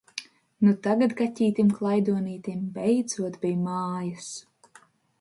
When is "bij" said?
3.47-3.57